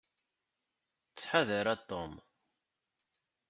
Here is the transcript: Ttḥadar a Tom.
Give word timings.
Ttḥadar 1.09 1.65
a 1.73 1.75
Tom. 1.89 2.13